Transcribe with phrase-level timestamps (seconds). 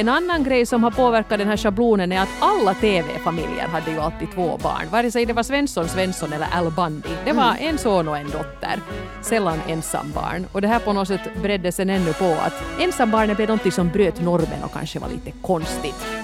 [0.00, 3.98] en annan grej som har påverkat den här schablonen är att alla TV-familjer hade ju
[3.98, 4.88] alltid två barn.
[4.90, 7.08] Vare sig det var Svensson, Svensson eller Al Bundy.
[7.24, 8.80] Det var en son och en dotter.
[9.22, 10.46] Sällan ensambarn.
[10.52, 13.88] Och det här på något sätt bredde sen ännu på att ensambarnet blev någonting som
[13.88, 16.19] bröt normen och kanske var lite konstigt.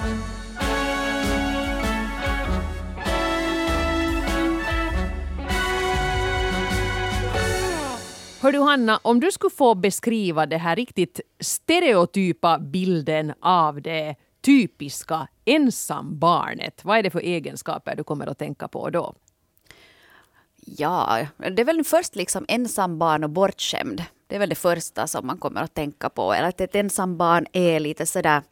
[8.46, 14.14] Hör du Hanna, om du skulle få beskriva det här riktigt stereotypa bilden av det
[14.40, 19.14] typiska ensambarnet, vad är det för egenskaper du kommer att tänka på då?
[20.56, 24.04] Ja, det är väl först liksom ensambarn och bortskämd.
[24.26, 26.32] Det är väl det första som man kommer att tänka på.
[26.32, 28.42] Eller att ett ensambarn är lite sådär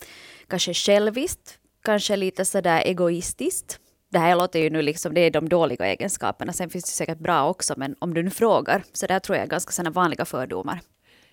[0.49, 3.81] kanske själviskt, kanske lite sådär egoistiskt
[4.15, 6.53] det här låter ju nu liksom, det är de dåliga egenskaperna.
[6.53, 9.45] Sen finns det säkert bra också, men om du nu frågar, så där tror jag
[9.45, 10.81] är ganska sådana vanliga fördomar.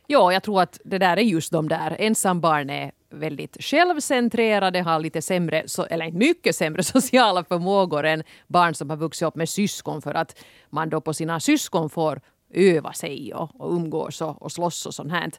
[0.07, 1.95] Ja, jag tror att det där är just de där.
[1.99, 8.90] Ensambarn är väldigt självcentrerade, har lite sämre, eller mycket sämre sociala förmågor än barn som
[8.90, 10.35] har vuxit upp med syskon för att
[10.70, 12.21] man då på sina syskon får
[12.54, 15.32] öva sig och, och umgås och, och slåss och sånt här.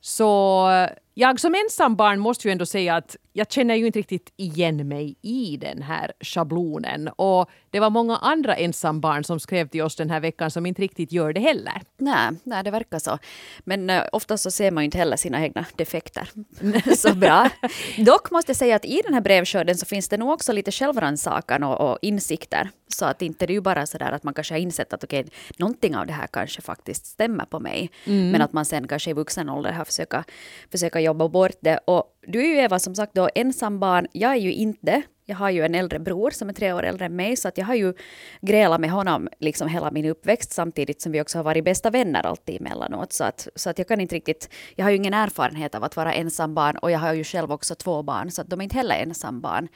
[0.00, 0.68] Så
[1.14, 5.16] jag som ensambarn måste ju ändå säga att jag känner ju inte riktigt igen mig
[5.22, 7.08] i den här schablonen.
[7.08, 10.82] Och det var många andra ensambarn som skrev till oss den här veckan som inte
[10.82, 11.82] riktigt gör det heller.
[11.98, 13.18] Nej, nej det verkar så.
[13.60, 16.28] Men uh, ofta så ser man ju inte heller sina egna defekter
[16.96, 17.50] så bra.
[17.98, 20.72] Dock måste jag säga att i den här brevskörden så finns det nog också lite
[20.72, 22.70] självrannsakan och, och insikter.
[22.88, 25.04] Så att inte det är ju bara så där att man kanske har insett att
[25.04, 27.90] okej, okay, någonting av det här kanske faktiskt stämmer på mig.
[28.04, 28.30] Mm.
[28.30, 30.24] Men att man sen kanske i vuxen ålder har försöka,
[30.70, 31.78] försöka jobba bort det.
[31.84, 34.06] Och du är ju Eva som sagt då ensambarn.
[34.12, 35.02] Jag är ju inte.
[35.24, 37.58] Jag har ju en äldre bror som är tre år äldre än mig så att
[37.58, 37.94] jag har ju
[38.40, 42.26] grälat med honom liksom hela min uppväxt samtidigt som vi också har varit bästa vänner
[42.26, 43.12] alltid emellanåt.
[43.12, 45.96] Så att, så att jag kan inte riktigt, jag har ju ingen erfarenhet av att
[45.96, 48.76] vara ensambarn och jag har ju själv också två barn så att de är inte
[48.76, 49.68] heller ensambarn.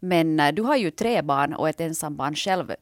[0.00, 2.72] Men eh, du har ju tre barn och ett ensambarn själv.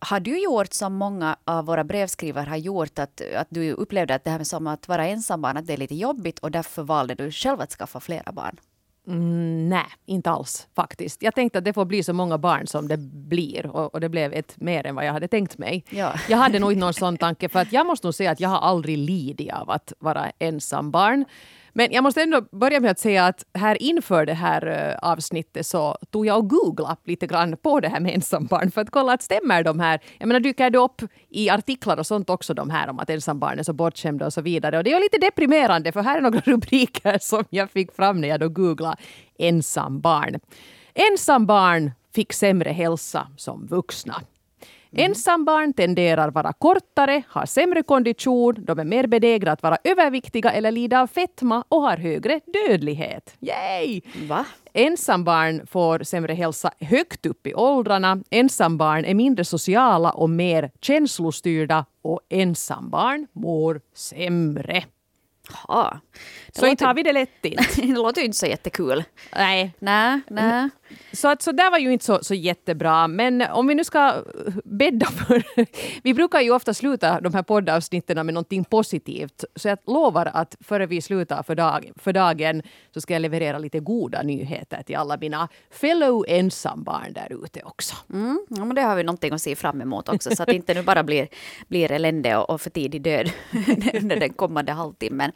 [0.00, 4.24] Har du gjort som många av våra brevskrivare har gjort, att, att du upplevde att
[4.24, 7.14] det här med som att vara ensambarn, att det är lite jobbigt och därför valde
[7.14, 8.56] du själv att skaffa flera barn?
[9.06, 11.22] Mm, nej, inte alls faktiskt.
[11.22, 14.08] Jag tänkte att det får bli så många barn som det blir och, och det
[14.08, 15.84] blev ett mer än vad jag hade tänkt mig.
[15.90, 16.14] Ja.
[16.28, 18.48] Jag hade nog inte någon sån tanke för att jag måste nog säga att jag
[18.48, 21.24] har aldrig lidit av att vara ensam barn.
[21.78, 25.66] Men jag måste ändå börja med att säga att här inför det här eh, avsnittet
[25.66, 29.12] så tog jag och googlade lite grann på det här med ensambarn för att kolla
[29.12, 30.00] att stämmer de här.
[30.18, 33.58] Jag menar dyker det upp i artiklar och sånt också de här om att ensambarn
[33.58, 34.78] är så bortskämda och så vidare.
[34.78, 38.28] Och det är lite deprimerande för här är några rubriker som jag fick fram när
[38.28, 38.96] jag då googlade
[39.38, 40.40] ensambarn.
[40.94, 44.22] Ensambarn fick sämre hälsa som vuxna.
[44.98, 45.10] Mm.
[45.10, 50.70] Ensambarn tenderar vara kortare, har sämre kondition, de är mer benägna att vara överviktiga eller
[50.70, 53.34] lida av fetma och har högre dödlighet.
[53.40, 54.00] Yay!
[54.28, 54.44] Va?
[54.72, 58.22] Ensambarn får sämre hälsa högt upp i åldrarna.
[58.30, 64.84] Ensambarn är mindre sociala och mer känslostyrda och ensambarn mår sämre.
[65.68, 66.00] Ja.
[66.52, 69.04] Så inte har vi det lätt det låter ju inte så jättekul.
[69.36, 69.72] Nej.
[69.78, 70.68] Nej, nej.
[71.12, 73.08] Så, att, så där var ju inte så, så jättebra.
[73.08, 74.14] Men om vi nu ska
[74.64, 75.42] bädda för...
[76.02, 79.44] vi brukar ju ofta sluta de här poddavsnitten med någonting positivt.
[79.56, 82.62] Så jag lovar att före vi slutar för, dag, för dagen
[82.94, 87.96] så ska jag leverera lite goda nyheter till alla mina fellow ensambarn där ute också.
[88.12, 90.36] Mm, ja, men det har vi någonting att se fram emot också.
[90.36, 91.28] Så att det inte nu bara blir,
[91.68, 93.30] blir elände och, och för tidig död
[93.94, 95.32] under den kommande halvtimmen.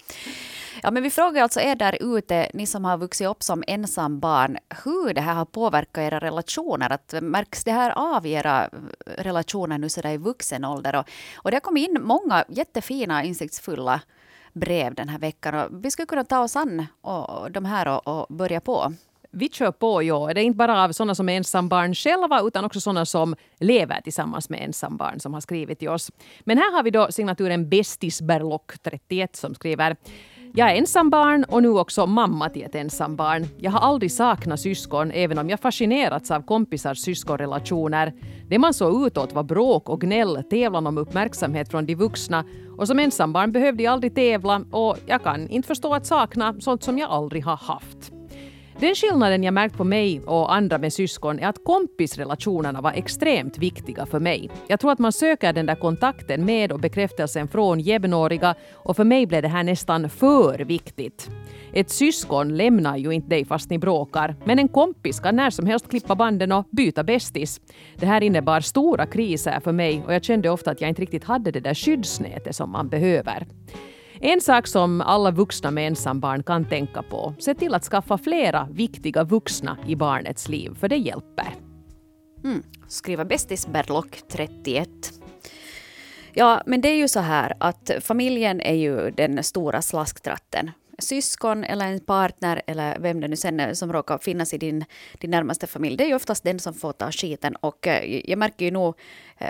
[0.82, 4.20] Ja, men vi frågar alltså er där ute, ni som har vuxit upp som ensam
[4.20, 6.92] barn, hur det här har påverkat era relationer.
[6.92, 8.70] Att märks det här av i era
[9.04, 10.96] relationer nu sådär i vuxen ålder?
[10.96, 14.00] Och, och det har kommit in många jättefina, insiktsfulla
[14.52, 15.54] brev den här veckan.
[15.54, 18.92] Och vi skulle kunna ta oss an och, de här och, och börja på.
[19.32, 20.30] Vi kör på, ja.
[20.34, 24.00] Det är inte bara av sådana som är ensambarn själva utan också sådana som lever
[24.00, 26.10] tillsammans med ensambarn som har skrivit till oss.
[26.40, 29.96] Men här har vi då signaturen “Bestisberlock31” som skriver
[30.54, 33.46] jag är ensambarn och nu också mamma till ett ensambarn.
[33.58, 38.12] Jag har aldrig saknat syskon även om jag fascinerats av kompisars syskonrelationer.
[38.48, 42.44] Det man såg utåt var bråk och gnäll, tävlan om uppmärksamhet från de vuxna
[42.78, 46.82] och som ensambarn behövde jag aldrig tävla och jag kan inte förstå att sakna sånt
[46.82, 48.19] som jag aldrig har haft.
[48.80, 53.58] Den skillnaden jag märkt på mig och andra med syskon är att kompisrelationerna var extremt
[53.58, 54.50] viktiga för mig.
[54.68, 59.04] Jag tror att man söker den där kontakten med och bekräftelsen från jämnåriga och för
[59.04, 61.30] mig blev det här nästan för viktigt.
[61.72, 65.66] Ett syskon lämnar ju inte dig fast ni bråkar, men en kompis kan när som
[65.66, 67.60] helst klippa banden och byta bästis.
[67.96, 71.24] Det här innebar stora kriser för mig och jag kände ofta att jag inte riktigt
[71.24, 73.46] hade det där skyddsnätet som man behöver.
[74.22, 78.68] En sak som alla vuxna med ensambarn kan tänka på, se till att skaffa flera
[78.70, 81.54] viktiga vuxna i barnets liv, för det hjälper.
[82.44, 82.62] Mm.
[82.88, 84.88] Skriva bästis Berlock 31.
[86.32, 90.70] Ja, men det är ju så här att familjen är ju den stora slasktratten
[91.02, 94.84] syskon eller en partner eller vem det nu sen är som råkar finnas i din,
[95.18, 97.56] din närmaste familj, det är ju oftast den som får ta skiten.
[97.56, 98.94] Och eh, jag märker ju nog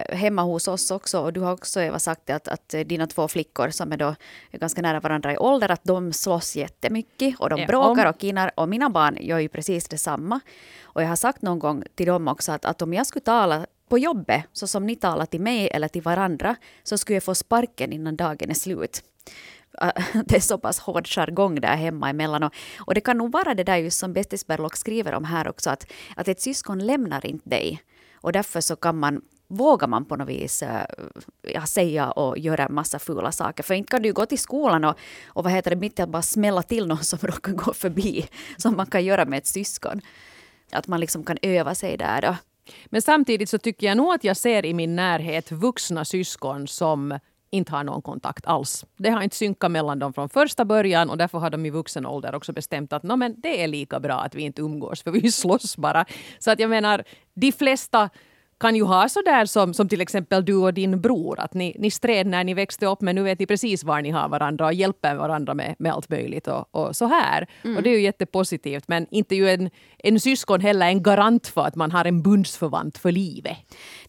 [0.09, 3.71] hemma hos oss också, och du har också Eva sagt att, att dina två flickor
[3.71, 4.15] som är då
[4.53, 8.51] ganska nära varandra i ålder, att de slåss jättemycket och de bråkar och kinar.
[8.57, 10.41] Och mina barn gör ju precis detsamma.
[10.83, 13.67] Och jag har sagt någon gång till dem också att, att om jag skulle tala
[13.89, 17.35] på jobbet, så som ni talar till mig eller till varandra, så skulle jag få
[17.35, 19.03] sparken innan dagen är slut.
[20.27, 22.43] det är så pass hård jargong där hemma emellan.
[22.43, 25.49] Och, och det kan nog vara det där just som Bettis Berlock skriver om här
[25.49, 27.83] också, att, att ett syskon lämnar inte dig.
[28.15, 30.87] Och därför så kan man vågar man på något vis eh,
[31.43, 33.63] ja, säga och göra en massa fula saker.
[33.63, 36.09] För inte kan du gå till skolan och, och vad heter det, mitt i att
[36.09, 38.27] bara smälla till någon som råkar gå förbi,
[38.57, 40.01] som man kan göra med ett syskon.
[40.73, 42.37] Att man liksom kan öva sig där då.
[42.87, 47.19] Men samtidigt så tycker jag nog att jag ser i min närhet vuxna syskon som
[47.51, 48.85] inte har någon kontakt alls.
[48.97, 52.07] Det har inte synkat mellan dem från första början och därför har de i vuxen
[52.07, 55.33] ålder också bestämt att men det är lika bra att vi inte umgås för vi
[55.33, 56.05] slåss bara.
[56.39, 57.05] Så att jag menar,
[57.35, 58.11] de flesta
[58.61, 61.91] kan ju ha sådär som, som till exempel du och din bror, att ni, ni
[61.91, 64.73] stred när ni växte upp men nu vet ni precis var ni har varandra och
[64.73, 67.47] hjälper varandra med, med allt möjligt och, och så här.
[67.65, 67.77] Mm.
[67.77, 71.67] Och det är ju jättepositivt men inte ju en, en syskon heller en garant för
[71.67, 73.57] att man har en bundsförvant för livet.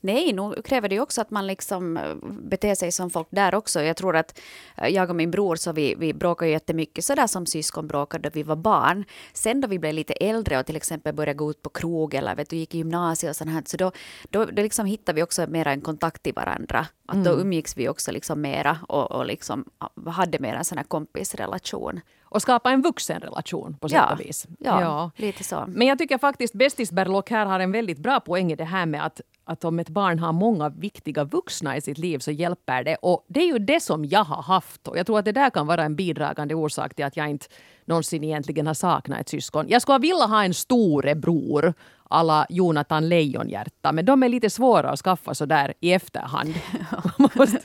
[0.02, 3.56] Nej, nu kräver det ju också att man liksom eh, beter sig som folk där
[3.56, 3.82] också.
[3.82, 4.40] Jag tror att
[4.78, 8.34] eh, jag och min bror så vi, vi bråkade jättemycket sådär som syskon bråkade då
[8.34, 9.06] vi var barn.
[9.34, 12.36] Sen då vi blev lite äldre och till exempel började gå ut på krog eller
[12.36, 13.92] vet du, gick i gymnasiet och sånt här, så då,
[14.30, 16.88] då, då liksom hittade vi också mera en kontakt till varandra.
[17.08, 17.24] Att mm.
[17.24, 19.66] Då umgicks vi också liksom mera och, och liksom
[20.08, 22.02] hade mer en sån här kompisrelation
[22.32, 24.48] och skapa en vuxenrelation på sätt ja, och vis.
[24.60, 25.66] Ja, ja, lite så.
[25.68, 28.86] Men jag tycker faktiskt Bästis Berlock här har en väldigt bra poäng i det här
[28.86, 32.84] med att, att om ett barn har många viktiga vuxna i sitt liv så hjälper
[32.84, 32.96] det.
[32.96, 34.88] Och det är ju det som jag har haft.
[34.88, 37.46] Och jag tror att det där kan vara en bidragande orsak till att jag inte
[37.86, 39.66] någonsin egentligen har saknat ett syskon.
[39.70, 41.74] Jag skulle vilja ha en storebror
[42.12, 43.92] alla Jonathan Lejonhjärta.
[43.92, 46.54] Men de är lite svåra att skaffa så där i efterhand.
[47.18, 47.60] Man måste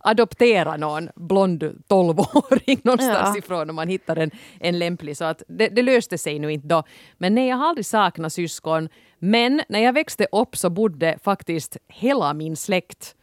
[0.00, 3.38] adoptera någon blond tolvåring någonstans ja.
[3.38, 4.30] ifrån om man hittar en,
[4.60, 5.16] en lämplig.
[5.16, 6.82] Så att det, det, löste sig nu inte då.
[7.18, 8.88] Men nej, jag har aldrig saknat syskon.
[9.18, 13.14] Men när jag växte upp så bodde faktiskt hela min släkt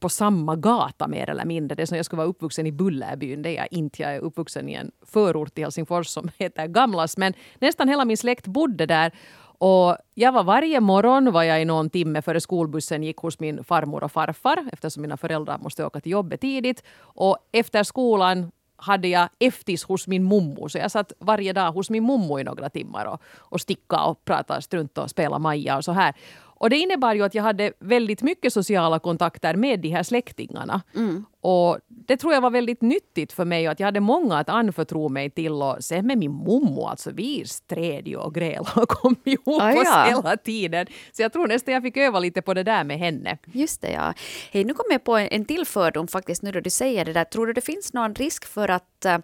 [0.00, 1.74] på samma gata mer eller mindre.
[1.74, 3.42] Det är som jag skulle vara uppvuxen i Bullerbyn.
[3.42, 4.02] Det är jag inte.
[4.02, 7.16] Jag är uppvuxen i en förort i Helsingfors som heter Gamlas.
[7.16, 9.12] Men nästan hela min släkt bodde där.
[9.60, 13.64] Och jag var varje morgon var jag i någon timme före skolbussen gick hos min
[13.64, 16.82] farmor och farfar eftersom mina föräldrar måste åka till jobbet tidigt.
[17.00, 20.68] Och efter skolan hade jag eftis hos min mommo.
[20.68, 24.24] Så jag satt varje dag hos min mommo i några timmar och, och sticka och
[24.24, 26.14] prata strunt och spela Maja och så här.
[26.60, 30.82] Och det innebar ju att jag hade väldigt mycket sociala kontakter med de här släktingarna.
[30.96, 31.24] Mm.
[31.40, 34.48] Och det tror jag var väldigt nyttigt för mig och att jag hade många att
[34.48, 35.52] anförtro mig till.
[35.52, 39.72] Och sen med min mommo, alltså vi stred ju och grälade och kom ihop ah,
[39.72, 39.80] ja.
[39.80, 40.86] oss hela tiden.
[41.12, 43.38] Så jag tror nästan jag fick öva lite på det där med henne.
[43.52, 44.14] Just det ja.
[44.52, 47.12] Hej, nu kom jag på en, en till fördom faktiskt nu då du säger det
[47.12, 47.24] där.
[47.24, 49.18] Tror du det finns någon risk för att uh,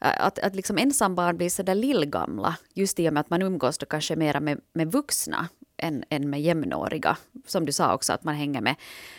[0.00, 3.78] att, att liksom ensambarn blir så där lillgamla just i och med att man umgås
[3.78, 5.48] då kanske mera med, med vuxna
[5.82, 7.16] än, än med jämnåriga.
[7.46, 8.76] Som du sa också att man hänger med,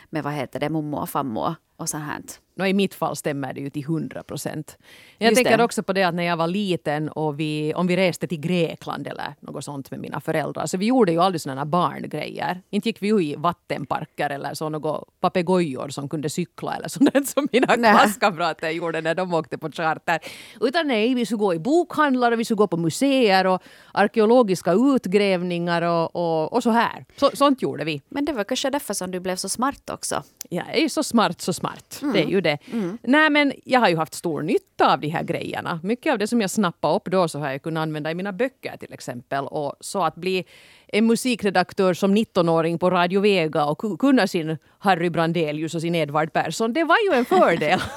[0.10, 2.22] med vad heter det, mommo och fammo och sånt här.
[2.62, 4.78] No, I mitt fall stämmer det ju till hundra procent.
[5.18, 5.64] Jag Just tänker det.
[5.64, 9.08] också på det att när jag var liten och vi, om vi reste till Grekland
[9.08, 10.66] eller något sånt med mina föräldrar.
[10.66, 12.62] Så vi gjorde ju aldrig sådana barngrejer.
[12.70, 17.28] Inte gick vi ju i vattenparker eller så några papegojor som kunde cykla eller sånt
[17.28, 17.94] som mina nej.
[17.94, 20.20] klasskamrater gjorde när de åkte på charter.
[20.62, 23.62] Utan nej, vi skulle gå i bokhandlar och vi skulle gå på museer och
[23.94, 27.06] arkeologiska utgrävningar och, och, och så här.
[27.18, 28.02] Så, sånt gjorde vi.
[28.10, 30.24] Men det var kanske därför som du blev så smart också.
[30.50, 32.00] Jag är så smart så smart.
[32.02, 32.14] Mm.
[32.14, 32.51] Det är ju det.
[32.72, 32.98] Mm.
[33.04, 35.80] Nej men jag har ju haft stor nytta av de här grejerna.
[35.84, 38.32] Mycket av det som jag snappade upp då så har jag kunnat använda i mina
[38.32, 39.46] böcker till exempel.
[39.46, 40.46] Och så att bli
[40.88, 46.34] en musikredaktör som 19-åring på Radio Vega och kunna sin Harry Brandelius och sin Edvard
[46.34, 47.80] Persson, det var ju en fördel.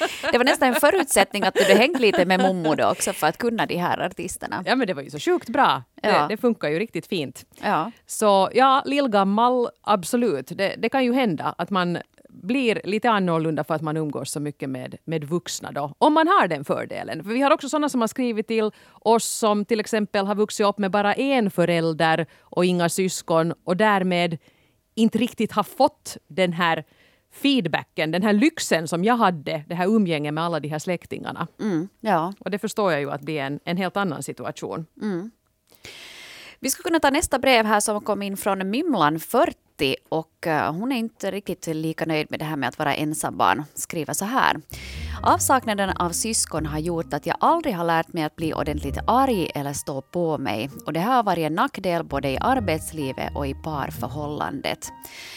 [0.32, 3.26] det var nästan en förutsättning att du hade hängt lite med Mommo då också för
[3.26, 4.62] att kunna de här artisterna.
[4.66, 5.82] Ja men det var ju så sjukt bra.
[6.02, 6.10] Ja.
[6.10, 7.44] Det, det, funkar ju riktigt fint.
[7.62, 7.92] Ja.
[8.06, 10.46] Så ja, lillgammal, absolut.
[10.54, 11.98] Det, det kan ju hända att man
[12.32, 15.94] blir lite annorlunda för att man umgås så mycket med, med vuxna då.
[15.98, 17.24] Om man har den fördelen.
[17.24, 18.70] För vi har också sådana som har skrivit till
[19.00, 23.76] oss som till exempel har vuxit upp med bara en förälder och inga syskon och
[23.76, 24.38] därmed
[24.94, 26.84] inte riktigt har fått den här
[27.32, 31.46] feedbacken, den här lyxen som jag hade, det här umgänget med alla de här släktingarna.
[31.60, 32.32] Mm, ja.
[32.38, 34.86] Och det förstår jag ju att det är en, en helt annan situation.
[35.02, 35.30] Mm.
[36.60, 40.72] Vi ska kunna ta nästa brev här som kom in från Mymlan40 30 och eh,
[40.72, 43.64] hon är inte riktigt lika nöjd med det här med att vara ensambarn.
[43.74, 44.56] Skriver så här.
[45.22, 49.50] Avsaknaden av syskon har gjort att jag aldrig har lärt mig att bli ordentligt arg
[49.54, 53.46] eller stå på mig och det här har varit en nackdel både i arbetslivet och
[53.46, 54.88] i parförhållandet.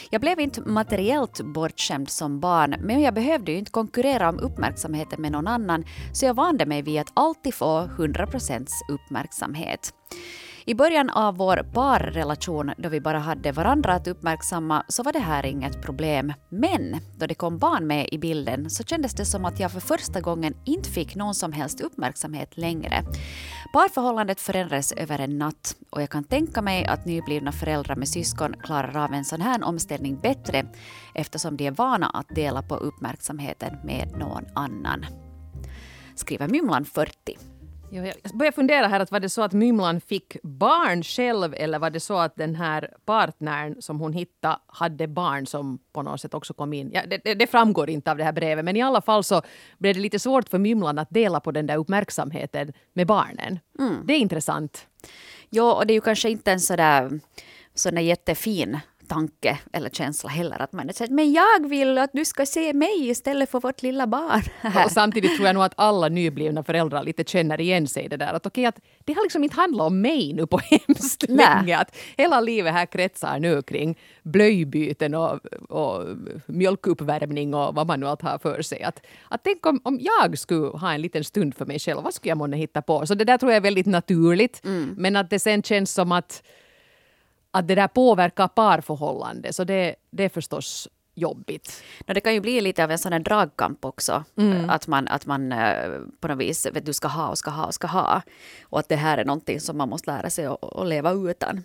[0.10, 5.22] Jag blev inte materiellt bortskämd som barn men jag behövde ju inte konkurrera om uppmärksamheten
[5.22, 9.94] med någon annan så jag vande mig vid att alltid få 100% uppmärksamhet.
[10.66, 15.20] I början av vår parrelation, då vi bara hade varandra att uppmärksamma, så var det
[15.20, 16.34] här inget problem.
[16.50, 19.80] Men då det kom barn med i bilden så kändes det som att jag för
[19.80, 23.04] första gången inte fick någon som helst uppmärksamhet längre.
[23.74, 28.56] Parförhållandet förändrades över en natt och jag kan tänka mig att nyblivna föräldrar med syskon
[28.64, 30.66] klarar av en sån här omställning bättre
[31.16, 35.06] eftersom de är vana att dela på uppmärksamheten med någon annan.
[36.16, 37.53] Skriver Mymlan 40.
[37.94, 41.90] Jag börjar fundera här, att var det så att Mymlan fick barn själv eller var
[41.90, 46.34] det så att den här partnern som hon hittade hade barn som på något sätt
[46.34, 46.92] också kom in?
[46.94, 49.42] Ja, det, det, det, framgår inte av det här brevet men i alla fall så
[49.78, 53.60] blev det lite svårt för Mymlan att dela på den där uppmärksamheten med barnen.
[53.80, 54.06] Mm.
[54.06, 54.88] Det är intressant.
[55.50, 57.20] Ja, och det är ju kanske inte en sådär,
[57.74, 60.62] sådär jättefin tanke eller känsla heller.
[60.62, 64.08] Att man säger men jag vill att du ska se mig istället för vårt lilla
[64.08, 64.42] barn.
[64.86, 68.18] Och samtidigt tror jag nog att alla nyblivna föräldrar lite känner igen sig i det
[68.18, 68.34] där.
[68.34, 70.58] Att okej, att det har liksom inte handlat om mig nu på
[70.88, 71.78] hemskt länge.
[71.78, 76.06] Att hela livet här kretsar nu kring blöjbyten och, och
[76.46, 78.84] mjölkuppvärmning och vad man nu allt har för sig.
[78.84, 82.14] Att, att tänk om, om jag skulle ha en liten stund för mig själv, vad
[82.14, 83.06] skulle jag månne hitta på?
[83.06, 84.66] Så det där tror jag är väldigt naturligt.
[84.66, 84.96] Mm.
[84.98, 86.44] Men att det sen känns som att
[87.54, 89.54] att det där påverkar parförhållande.
[89.54, 91.84] Så det, det är förstås jobbigt.
[92.08, 94.24] No, det kan ju bli lite av en sån här dragkamp också.
[94.38, 94.70] Mm.
[94.70, 97.66] Att man, att man eh, på något vis vet, du ska ha och ska ha
[97.66, 98.22] och ska ha.
[98.64, 101.64] Och att det här är någonting som man måste lära sig att, att leva utan.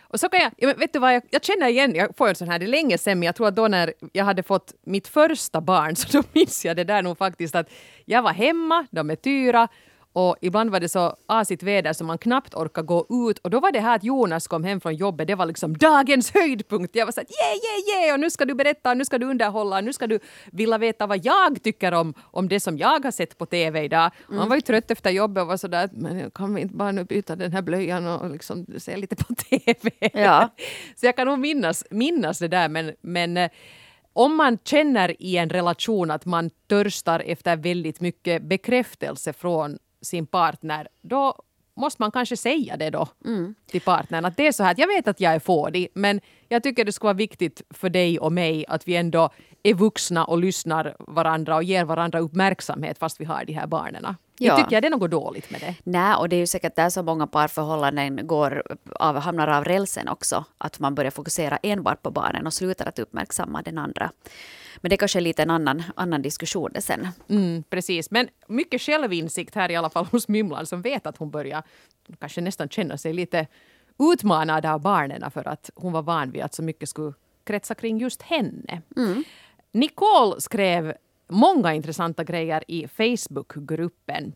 [0.00, 2.48] Och så kan jag, vet du vad, jag, jag, känner igen, jag får en sån
[2.48, 5.08] här, det är länge sedan, men jag tror att då när jag hade fått mitt
[5.08, 7.70] första barn, så då minns jag det där nog faktiskt att
[8.04, 9.68] jag var hemma, de är Tyra,
[10.18, 13.38] och ibland var det så asigt väder som man knappt orkade gå ut.
[13.38, 16.34] Och då var det här att Jonas kom hem från jobbet, det var liksom dagens
[16.34, 16.96] höjdpunkt.
[16.96, 18.14] Jag var så att yeah, yeah, yeah!
[18.14, 20.18] Och nu ska du berätta, nu ska du underhålla, nu ska du
[20.52, 24.10] vilja veta vad jag tycker om, om det som jag har sett på TV idag.
[24.28, 24.38] Mm.
[24.38, 27.04] Han var ju trött efter jobbet och var sådär, men kan vi inte bara nu
[27.04, 29.90] byta den här blöjan och liksom se lite på TV?
[30.12, 30.48] Ja.
[30.96, 33.50] så jag kan nog minnas, minnas det där, men, men eh,
[34.12, 40.26] om man känner i en relation att man törstar efter väldigt mycket bekräftelse från sin
[40.26, 41.34] partner, då
[41.78, 43.54] måste man kanske säga det då mm.
[43.66, 44.24] till partnern.
[44.24, 46.84] Att det är så här att jag vet att jag är fådig men jag tycker
[46.84, 49.30] det skulle vara viktigt för dig och mig att vi ändå
[49.62, 54.02] är vuxna och lyssnar varandra och ger varandra uppmärksamhet fast vi har de här barnen.
[54.04, 54.14] Ja.
[54.38, 55.74] Jag tycker det är något dåligt med det.
[55.84, 58.62] Nej, och det är ju säkert där så många parförhållanden går
[58.94, 60.44] av, hamnar av rälsen också.
[60.58, 64.10] Att man börjar fokusera enbart på barnen och slutar att uppmärksamma den andra.
[64.80, 67.08] Men det är kanske är lite en annan, annan diskussion det sen.
[67.28, 71.30] Mm, precis, men mycket självinsikt här i alla fall hos Mymlan som vet att hon
[71.30, 71.62] börjar
[72.18, 73.46] kanske nästan känna sig lite
[73.98, 77.12] utmanad av barnen för att hon var van vid att så mycket skulle
[77.44, 78.82] kretsa kring just henne.
[78.96, 79.24] Mm.
[79.72, 80.94] Nicole skrev
[81.28, 84.32] många intressanta grejer i Facebookgruppen.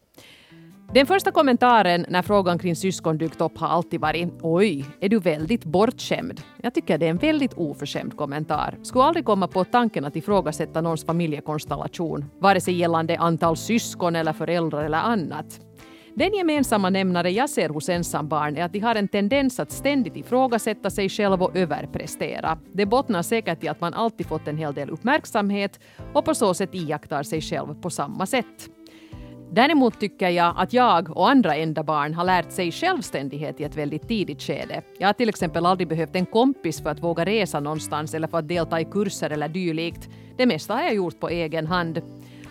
[0.95, 5.19] Den första kommentaren när frågan kring syskon dykt upp har alltid varit ”Oj, är du
[5.19, 8.79] väldigt bortskämd?” Jag tycker det är en väldigt oförskämd kommentar.
[8.83, 14.33] Skulle aldrig komma på tanken att ifrågasätta någons familjekonstellation, vare sig gällande antal syskon eller
[14.33, 15.61] föräldrar eller annat.
[16.15, 20.17] Den gemensamma nämnare jag ser hos ensambarn är att de har en tendens att ständigt
[20.17, 22.59] ifrågasätta sig själv och överprestera.
[22.73, 25.81] Det bottnar säkert i att man alltid fått en hel del uppmärksamhet
[26.13, 28.69] och på så sätt iakttar sig själv på samma sätt.
[29.55, 33.77] Däremot tycker jag att jag och andra enda barn har lärt sig självständighet i ett
[33.77, 34.83] väldigt tidigt skede.
[34.99, 38.39] Jag har till exempel aldrig behövt en kompis för att våga resa någonstans eller för
[38.39, 40.09] att delta i kurser eller dylikt.
[40.37, 42.03] Det mesta har jag gjort på egen hand.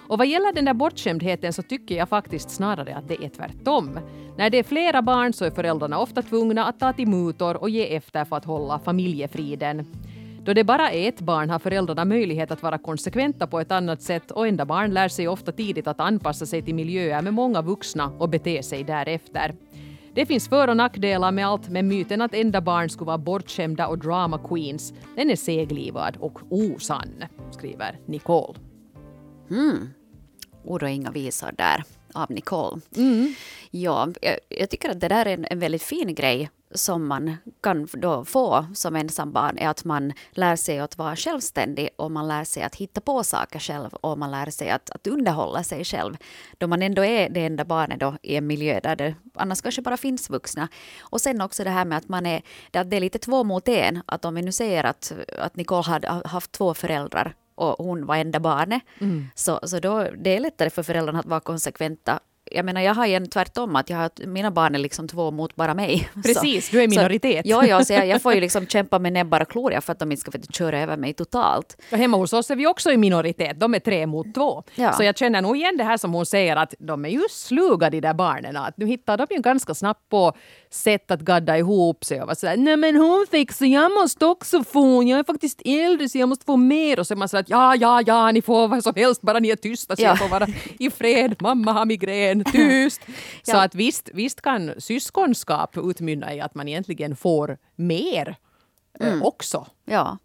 [0.08, 4.00] Och vad gäller den där bortskämdheten så tycker jag faktiskt snarare att det är tvärtom.
[4.38, 7.70] När det är flera barn så är föräldrarna ofta tvungna att ta till mutor och
[7.70, 9.86] ge efter för att hålla familjefriden.
[10.46, 14.02] Då det bara är ett barn har föräldrarna möjlighet att vara konsekventa på ett annat
[14.02, 17.62] sätt och enda barn lär sig ofta tidigt att anpassa sig till miljöer med många
[17.62, 19.56] vuxna och bete sig därefter.
[20.14, 23.88] Det finns för och nackdelar med allt, men myten att enda barn skulle vara bortskämda
[23.88, 28.60] och drama queens, den är seglivad och osann, skriver Nicole.
[29.50, 29.90] Mm.
[30.64, 31.84] Ord och inga visor där.
[32.14, 32.82] av Nicole.
[33.72, 37.38] Ja, jag, jag tycker att det där är en, en väldigt fin grej som man
[37.62, 42.28] kan då få som ensambarn är att man lär sig att vara självständig och man
[42.28, 45.86] lär sig att hitta på saker själv och man lär sig att, att underhålla sig
[45.86, 46.18] själv.
[46.58, 49.82] Då man ändå är det enda barnet då i en miljö där det annars kanske
[49.82, 50.68] bara finns vuxna.
[51.00, 52.42] Och sen också det här med att man är,
[52.74, 54.02] att det är lite två mot en.
[54.06, 58.16] Att om vi nu säger att, att Nicole hade haft två föräldrar och hon var
[58.16, 58.82] enda barnet.
[59.00, 59.28] Mm.
[59.36, 62.20] Så, så då det är lättare för föräldrarna att vara konsekventa
[62.52, 65.56] jag menar jag har ju tvärtom att jag har, mina barn är liksom två mot
[65.56, 66.10] bara mig.
[66.24, 67.46] Precis, så, du är minoritet.
[67.46, 69.92] Så, ja, ja, så jag, jag, får ju liksom kämpa med näbbar och klor för
[69.92, 71.82] att de inte ska köra över mig totalt.
[71.92, 74.64] Och hemma hos oss är vi också i minoritet, de är tre mot två.
[74.76, 74.94] Ja.
[74.94, 77.90] Så jag känner nog igen det här som hon säger att de är ju sluga
[77.90, 78.58] de där barnen.
[78.58, 80.34] Att nu hittar de ju ganska snabbt på
[80.70, 84.64] sätt att gadda ihop sig och vara sådär nej men hon så jag måste också
[84.64, 87.46] få, jag är faktiskt äldre så jag måste få mer och så är man sådär
[87.48, 90.08] ja ja ja ni får vad som helst bara ni är tysta så ja.
[90.08, 90.48] jag får vara
[90.80, 93.02] i fred, mamma har migrän, tyst.
[93.44, 98.36] Så att visst, visst kan syskonskap utmynna i att man egentligen får mer
[99.00, 99.24] eh, mm.
[99.24, 99.68] också.
[99.86, 100.18] Ja.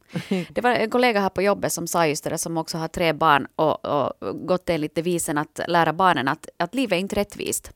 [0.49, 3.13] Det var en kollega här på jobbet som sa just det, som också har tre
[3.13, 4.13] barn och, och
[4.47, 7.71] gått enligt devisen att lära barnen att, att livet är inte rättvist.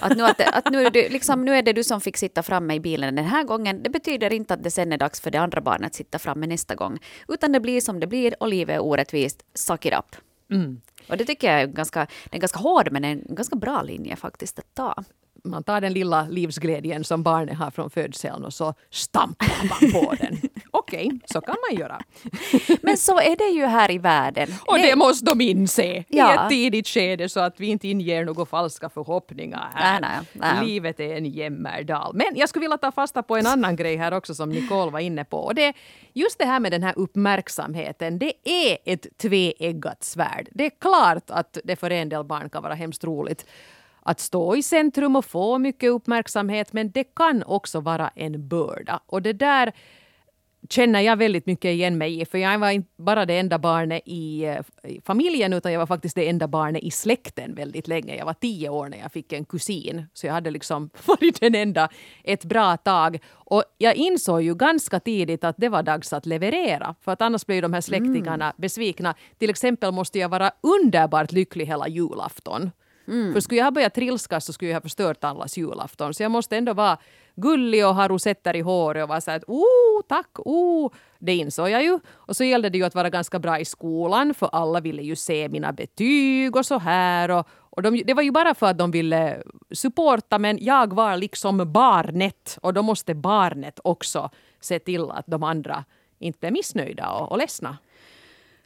[0.00, 2.42] Att, nu, att, att nu, är det, liksom, nu är det du som fick sitta
[2.42, 3.82] framme i bilen den här gången.
[3.82, 6.46] Det betyder inte att det sen är dags för det andra barnet att sitta framme
[6.46, 6.98] nästa gång.
[7.28, 9.42] Utan det blir som det blir och livet är orättvist.
[9.54, 10.16] Suck it up.
[10.50, 10.80] Mm.
[11.08, 14.16] Och det tycker jag är ganska, det är ganska hård men en ganska bra linje
[14.16, 15.04] faktiskt att ta
[15.44, 20.14] man tar den lilla livsglädjen som barnet har från födseln och så stampar man på
[20.20, 20.38] den.
[20.70, 22.00] Okej, okay, så kan man göra.
[22.82, 24.48] Men så är det ju här i världen.
[24.66, 26.32] Och det, det måste de inse ja.
[26.32, 30.00] i ett tidigt skede så att vi inte inger några falska förhoppningar här.
[30.00, 30.66] Nej, nej, nej.
[30.66, 32.14] Livet är en jämmerdal.
[32.14, 35.00] Men jag skulle vilja ta fasta på en annan grej här också som Nicole var
[35.00, 35.36] inne på.
[35.36, 35.72] Och det,
[36.12, 40.48] just det här med den här uppmärksamheten, det är ett tveeggat svärd.
[40.52, 43.46] Det är klart att det för en del barn kan vara hemskt roligt
[44.02, 49.00] att stå i centrum och få mycket uppmärksamhet men det kan också vara en börda.
[49.06, 49.72] Och det där
[50.68, 52.24] känner jag väldigt mycket igen mig i.
[52.24, 54.58] För jag var inte bara det enda barnet i, eh,
[55.04, 58.16] familjen utan jag var faktiskt det enda barnet i släkten väldigt länge.
[58.16, 60.06] Jag var tio år när jag fick en kusin.
[60.12, 61.88] Så jag hade liksom varit den enda
[62.24, 63.18] ett bra tag.
[63.30, 66.94] Och jag insåg ju ganska tidigt att det var dags att leverera.
[67.00, 68.54] För att annars blev de här släktingarna mm.
[68.56, 69.14] besvikna.
[69.38, 72.70] Till exempel måste jag vara underbart lycklig hela julafton.
[73.12, 73.32] Mm.
[73.32, 76.14] För skulle jag ha börjat trilskas så skulle jag ha förstört allas julafton.
[76.14, 76.98] Så jag måste ändå vara
[77.34, 80.92] gullig och ha rosetter i håret och vara så att oh tack, oh.
[81.18, 81.98] Det insåg jag ju.
[82.10, 85.16] Och så gällde det ju att vara ganska bra i skolan för alla ville ju
[85.16, 87.30] se mina betyg och så här.
[87.30, 91.16] Och, och de, det var ju bara för att de ville supporta men jag var
[91.16, 95.84] liksom barnet och då måste barnet också se till att de andra
[96.18, 97.78] inte blir missnöjda och, och ledsna.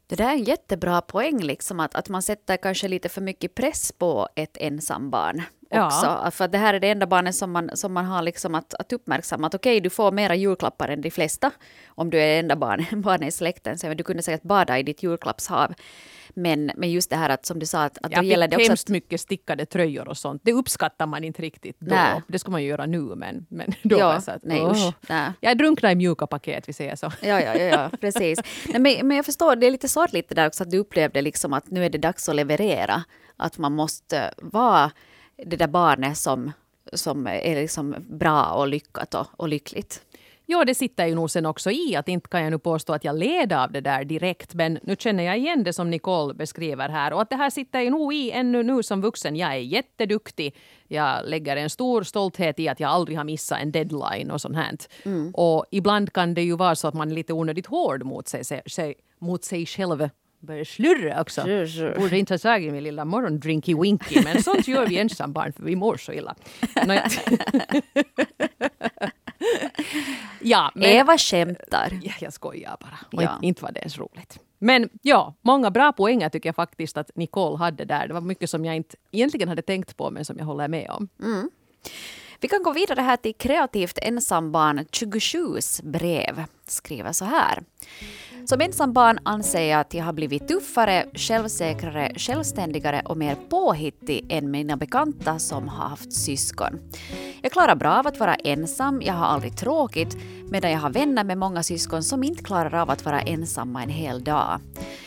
[0.06, 3.54] Det där är en jättebra poäng, liksom, att, att man sätter kanske lite för mycket
[3.54, 5.42] press på ett ensambarn.
[5.70, 6.06] Också.
[6.06, 6.30] Ja.
[6.30, 8.92] För det här är det enda barnet som man, som man har liksom att, att
[8.92, 9.46] uppmärksamma.
[9.46, 11.50] Att okej, okay, du får mera julklappar än de flesta
[11.88, 13.78] om du är enda barn, barnet i släkten.
[13.78, 15.74] Så du kunde säkert bada i ditt julklappshav.
[16.34, 18.68] Men, men just det här att som du sa att, att då gäller det också
[18.68, 18.92] hemskt att...
[18.92, 20.42] mycket stickade tröjor och sånt.
[20.44, 21.94] Det uppskattar man inte riktigt då.
[21.94, 22.22] Nej.
[22.28, 25.32] Det ska man ju göra nu men, men då ja, så att, nej, usch, nej.
[25.40, 27.12] Jag drunknar i mjuka paket, vi säger så.
[27.20, 28.40] Ja, ja, ja, ja precis.
[28.68, 31.22] nej, men, men jag förstår, det är lite sorgligt det där också att du upplevde
[31.22, 33.04] liksom att nu är det dags att leverera.
[33.36, 34.90] Att man måste vara
[35.44, 36.52] det där barnet som,
[36.92, 40.02] som är liksom bra och lyckat och, och lyckligt.
[40.48, 43.04] Ja, det sitter ju nog sen också i att inte kan jag nu påstå att
[43.04, 46.88] jag led av det där direkt, men nu känner jag igen det som Nicole beskriver
[46.88, 49.36] här och att det här sitter ju nog i ännu nu som vuxen.
[49.36, 50.54] Jag är jätteduktig.
[50.88, 54.56] Jag lägger en stor stolthet i att jag aldrig har missat en deadline och sånt
[54.56, 54.76] här.
[55.02, 55.30] Mm.
[55.34, 58.44] Och ibland kan det ju vara så att man är lite onödigt hård mot sig,
[58.44, 60.08] sig, mot sig själv
[60.40, 61.42] börjar slurra också.
[61.42, 61.94] Slur, slur.
[61.94, 65.76] Borde inte ha tagit min lilla morgondrinky winky men sånt gör vi ensambarn för vi
[65.76, 66.34] mår så illa.
[70.40, 72.00] ja, men, Eva skämtar.
[72.02, 73.22] Ja, jag skojar bara.
[73.22, 73.38] Ja.
[73.42, 74.38] inte var det ens roligt.
[74.58, 78.08] Men ja, många bra poänger tycker jag faktiskt att Nicole hade där.
[78.08, 80.90] Det var mycket som jag inte egentligen hade tänkt på men som jag håller med
[80.90, 81.08] om.
[81.22, 81.50] Mm.
[82.40, 86.44] Vi kan gå vidare här till kreativt ensambarn 27s brev.
[86.66, 87.62] Skriver så här.
[88.46, 94.50] Som ensambarn anser jag att jag har blivit tuffare, självsäkrare, självständigare och mer påhittig än
[94.50, 96.78] mina bekanta som har haft syskon.
[97.42, 100.16] Jag klarar bra av att vara ensam, jag har aldrig tråkigt,
[100.50, 103.90] medan jag har vänner med många syskon som inte klarar av att vara ensamma en
[103.90, 104.60] hel dag.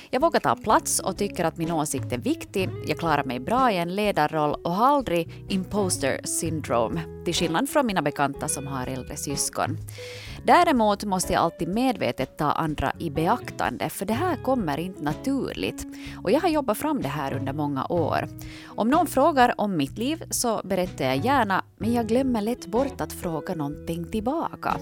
[0.09, 2.69] Jag vågar ta plats och tycker att min åsikt är viktig.
[2.87, 7.85] Jag klarar mig bra i en ledarroll och har aldrig imposter syndrome, till skillnad från
[7.85, 9.77] mina bekanta som har äldre syskon.
[10.43, 15.87] Däremot måste jag alltid medvetet ta andra i beaktande, för det här kommer inte naturligt.
[16.23, 18.27] Och jag har jobbat fram det här under många år.
[18.65, 23.01] Om någon frågar om mitt liv så berättar jag gärna, men jag glömmer lätt bort
[23.01, 24.77] att fråga någonting tillbaka.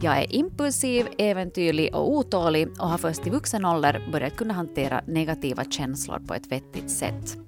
[0.00, 5.00] Jag är impulsiv, äventyrlig och otålig och har först i vuxen ålder börjat kunna hantera
[5.06, 7.45] negativa känslor på ett vettigt sätt.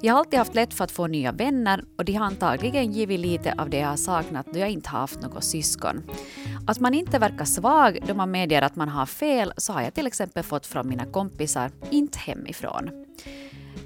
[0.00, 3.20] Jag har alltid haft lätt för att få nya vänner och de har antagligen givit
[3.20, 6.02] lite av det jag har saknat då jag inte har haft något syskon.
[6.66, 9.94] Att man inte verkar svag då man medger att man har fel så har jag
[9.94, 12.90] till exempel fått från mina kompisar, inte hemifrån.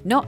[0.03, 0.25] Nå,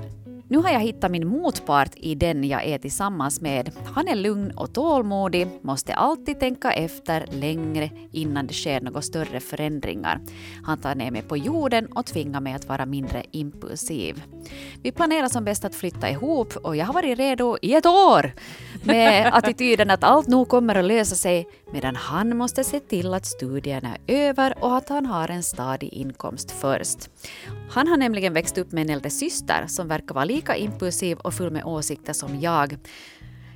[0.53, 3.71] nu har jag hittat min motpart i den jag är tillsammans med.
[3.85, 9.39] Han är lugn och tålmodig, måste alltid tänka efter längre innan det sker några större
[9.39, 10.19] förändringar.
[10.63, 14.23] Han tar ner mig på jorden och tvingar mig att vara mindre impulsiv.
[14.83, 18.31] Vi planerar som bäst att flytta ihop och jag har varit redo i ett år
[18.85, 23.25] med attityden att allt nog kommer att lösa sig medan han måste se till att
[23.25, 27.09] studierna är över och att han har en stadig inkomst först.
[27.69, 31.33] Han har nämligen växt upp med en äldre syster som verkar vara lika impulsiv och
[31.33, 32.77] full med åsikter som jag.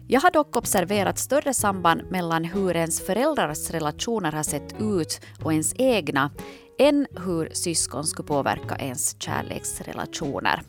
[0.07, 5.51] Jag har dock observerat större samband mellan hur ens föräldrars relationer har sett ut och
[5.53, 6.31] ens egna
[6.79, 10.61] än hur syskon skulle påverka ens kärleksrelationer.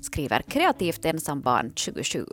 [0.00, 2.26] Skriver kreativt ensam barn 27.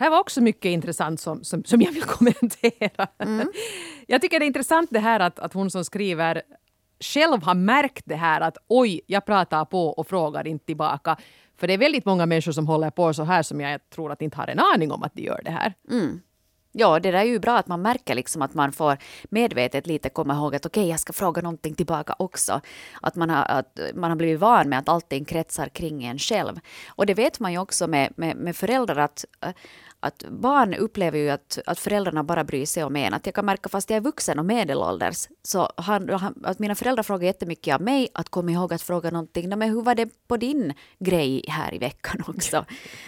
[0.00, 3.06] Här var också mycket intressant som, som, som jag vill kommentera.
[3.18, 3.48] Mm.
[4.06, 6.42] Jag tycker det är intressant det här att, att hon som skriver
[7.00, 11.16] själv har märkt det här att oj, jag pratar på och frågar inte tillbaka.
[11.56, 14.22] För det är väldigt många människor som håller på så här som jag tror att
[14.22, 15.74] inte har en aning om att de gör det här.
[15.90, 16.20] Mm.
[16.72, 20.08] Ja, det där är ju bra att man märker liksom att man får medvetet lite
[20.08, 22.60] komma ihåg att okej, okay, jag ska fråga någonting tillbaka också.
[23.02, 26.60] Att man, har, att man har blivit van med att allting kretsar kring en själv.
[26.88, 29.24] Och det vet man ju också med, med, med föräldrar att
[30.00, 33.14] att barn upplever ju att, att föräldrarna bara bryr sig om en.
[33.14, 36.74] Att jag kan märka fast jag är vuxen och medelålders så han, han, att mina
[36.74, 39.48] föräldrar frågar jättemycket av mig att komma ihåg att fråga någonting.
[39.48, 42.64] Men hur var det på din grej här i veckan också?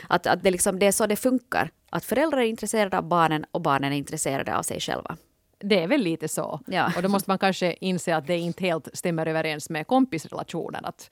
[0.09, 1.71] Att, att det, liksom, det är så det funkar.
[1.91, 5.17] Att föräldrar är intresserade av barnen och barnen är intresserade av sig själva.
[5.59, 6.61] Det är väl lite så.
[6.67, 6.93] Ja.
[6.97, 10.85] Och då måste man kanske inse att det inte helt stämmer överens med kompisrelationen.
[10.85, 11.11] Att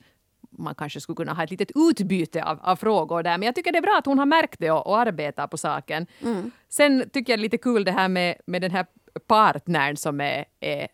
[0.57, 3.37] man kanske skulle kunna ha ett litet utbyte av, av frågor där.
[3.37, 5.57] Men jag tycker det är bra att hon har märkt det och, och arbetar på
[5.57, 6.07] saken.
[6.21, 6.51] Mm.
[6.69, 8.85] Sen tycker jag det är lite kul det här med, med den här
[9.27, 10.87] partnern som är, är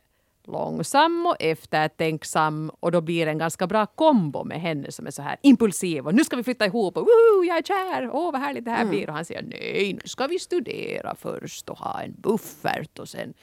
[0.48, 5.12] långsam och eftertänksam och då blir det en ganska bra kombo med henne som är
[5.12, 8.28] så här impulsiv och nu ska vi flytta ihop och Woo, jag är kär, åh
[8.28, 8.90] oh, vad härligt det här mm.
[8.90, 13.10] blir och han säger nej nu ska vi studera först och ha en buffert och
[13.10, 13.34] sen.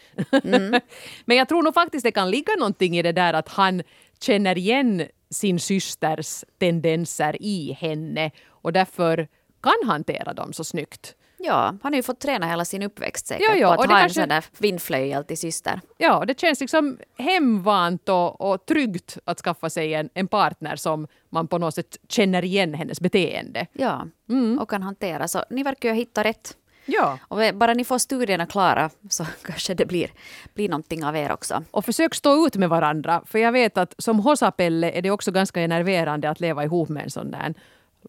[0.45, 0.81] Mm.
[1.25, 3.83] Men jag tror nog faktiskt det kan ligga någonting i det där att han
[4.21, 5.03] känner igen
[5.35, 9.29] sin systers tendenser i henne och därför
[9.63, 11.15] kan hantera dem så snyggt.
[11.39, 13.99] Ja, han har ju fått träna hela sin uppväxt säkert ja, ja, på att ha
[13.99, 14.21] kanske...
[14.21, 15.81] en sån där vindflöjel till syster.
[15.99, 21.07] Ja, det känns liksom hemvant och, och tryggt att skaffa sig en, en partner som
[21.31, 23.67] man på något sätt känner igen hennes beteende.
[23.73, 24.59] Ja, mm.
[24.59, 25.29] och kan hantera.
[25.29, 26.57] Så ni verkar ju ha hittat rätt.
[26.87, 27.19] Ja.
[27.29, 30.11] Och bara ni får studierna klara så kanske det blir,
[30.55, 31.65] blir någonting av er också.
[31.71, 33.23] Och försök stå ut med varandra.
[33.27, 37.05] För jag vet att som Hosapelle är det också ganska enerverande att leva ihop med
[37.05, 37.55] en sån där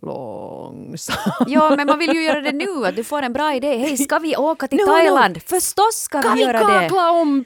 [0.02, 1.46] långsam.
[1.48, 2.86] Ja, men man vill ju göra det nu.
[2.86, 3.78] Att du får en bra idé.
[3.78, 5.36] Hej, ska vi åka till no, Thailand?
[5.36, 5.40] No.
[5.46, 6.60] Förstås ska vi göra det.
[6.60, 7.46] Kan vi kakla om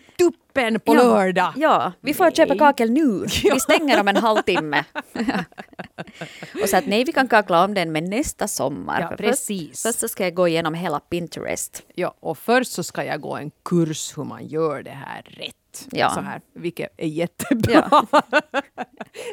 [0.60, 1.04] tuppen på ja.
[1.04, 1.54] lördag?
[1.56, 2.36] Ja, vi får nej.
[2.36, 3.26] köpa kakel nu.
[3.44, 4.84] Vi stänger om en halvtimme.
[6.64, 9.02] och så att nej, vi kan kakla om den med nästa sommar.
[9.02, 9.82] Ja, precis.
[9.84, 11.84] Först, så ska jag gå igenom hela Pinterest.
[11.96, 15.56] Ja, och först så ska jag gå en kurs hur man gör det här rätt.
[15.92, 16.10] Ja.
[16.10, 17.88] Så här, vilket är jättebra.
[17.92, 18.22] Ja.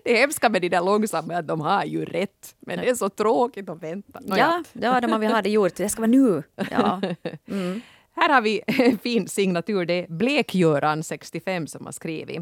[0.04, 2.54] det hemska med de där långsamma är att de har ju rätt.
[2.60, 4.20] Men det är så tråkigt att vänta.
[4.22, 5.74] Nå, ja, ja, ja man vill ha det gjort.
[5.76, 6.42] Det ska vara nu.
[6.70, 7.00] Ja.
[7.48, 7.80] Mm.
[8.16, 9.86] Här har vi en fin signatur.
[9.86, 12.40] Det är Blekgöran, 65, som har skrivit.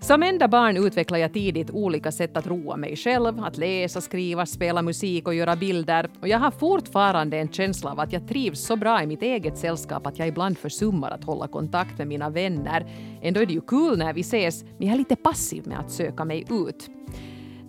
[0.00, 4.46] Som enda barn utvecklade jag tidigt olika sätt att roa mig själv, att läsa, skriva,
[4.46, 6.10] spela musik och göra bilder.
[6.20, 9.58] Och jag har fortfarande en känsla av att jag trivs så bra i mitt eget
[9.58, 12.86] sällskap att jag ibland försummar att hålla kontakt med mina vänner.
[13.22, 15.90] Ändå är det ju kul när vi ses, men jag är lite passiv med att
[15.90, 16.90] söka mig ut.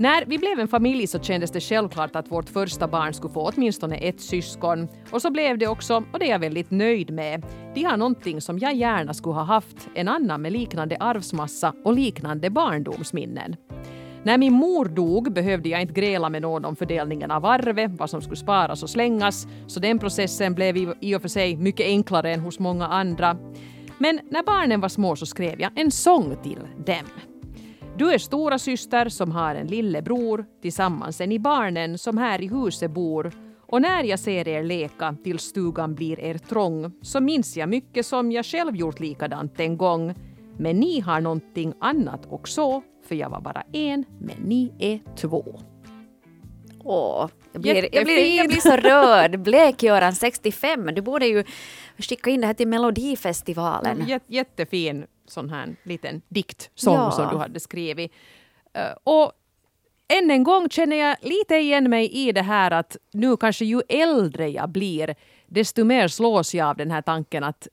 [0.01, 3.51] När vi blev en familj så kändes det självklart att vårt första barn skulle få
[3.55, 4.87] åtminstone ett syskon.
[5.11, 7.45] Och så blev det också, och det är jag väldigt nöjd med.
[7.75, 11.93] De har någonting som jag gärna skulle ha haft, en annan med liknande arvsmassa och
[11.93, 13.55] liknande barndomsminnen.
[14.23, 18.09] När min mor dog behövde jag inte gräla med någon om fördelningen av arvet, vad
[18.09, 22.33] som skulle sparas och slängas, så den processen blev i och för sig mycket enklare
[22.33, 23.37] än hos många andra.
[23.97, 27.30] Men när barnen var små så skrev jag en sång till dem.
[28.01, 32.47] Du är stora syster som har en lillebror, tillsammans är ni barnen som här i
[32.47, 33.31] huset bor
[33.67, 38.05] Och när jag ser er leka till stugan blir er trång så minns jag mycket
[38.05, 40.15] som jag själv gjort likadant en gång.
[40.57, 45.59] Men ni har någonting annat också, för jag var bara en, men ni är två.
[46.83, 49.39] Åh, jag blir, jag, blir, jag blir så rörd.
[49.39, 51.43] Blekgöran 65, du borde ju
[51.97, 54.07] skicka in det här till Melodifestivalen.
[54.07, 57.11] Jät, jättefin sån här liten diktsång ja.
[57.11, 58.11] som du hade skrivit.
[58.77, 59.31] Uh, och
[60.07, 63.81] än en gång känner jag lite igen mig i det här att nu kanske ju
[63.89, 65.15] äldre jag blir
[65.47, 67.67] desto mer slås jag av den här tanken att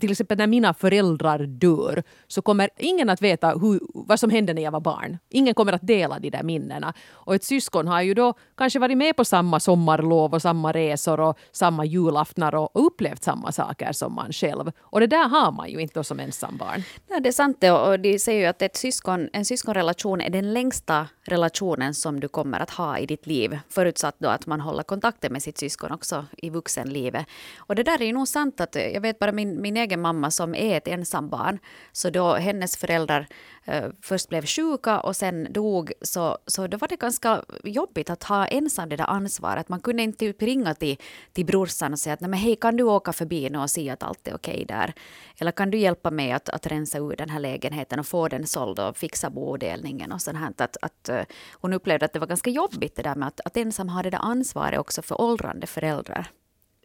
[0.00, 4.54] till exempel när mina föräldrar dör så kommer ingen att veta hur, vad som hände
[4.54, 5.18] när jag var barn.
[5.28, 6.94] Ingen kommer att dela de där minnena.
[7.10, 11.20] Och ett syskon har ju då kanske varit med på samma sommarlov och samma resor
[11.20, 14.72] och samma julaftnar och upplevt samma saker som man själv.
[14.80, 16.82] Och det där har man ju inte som ensambarn.
[17.08, 20.54] Ja, det är sant och de säger ju att ett syskon, en syskonrelation är den
[20.54, 23.58] längsta relationen som du kommer att ha i ditt liv.
[23.68, 27.26] Förutsatt då att man håller kontakten med sitt syskon också i vuxenlivet.
[27.58, 30.30] Och det där är ju nog sant att jag vet bara min min egen mamma
[30.30, 31.58] som är ett ensambarn,
[31.92, 33.26] så då hennes föräldrar
[33.64, 38.24] eh, först blev sjuka och sen dog, så, så då var det ganska jobbigt att
[38.24, 39.68] ha ensam det där ansvaret.
[39.68, 40.96] Man kunde inte typ ringa till,
[41.32, 43.90] till brorsan och säga att Nej, men hej, kan du åka förbi nu och se
[43.90, 44.92] att allt är okej där?
[45.38, 48.46] Eller kan du hjälpa mig att, att rensa ur den här lägenheten och få den
[48.46, 50.52] såld och fixa bodelningen och sånt här.
[50.56, 53.56] Att, att, eh, hon upplevde att det var ganska jobbigt det där med att, att
[53.56, 56.30] ensam ha det där ansvaret också för åldrande föräldrar